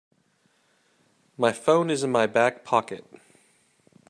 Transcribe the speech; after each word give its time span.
My 1.37 1.53
phone 1.53 1.91
is 1.91 2.01
in 2.03 2.09
my 2.11 2.25
back 2.25 2.63
pocket. 2.63 3.05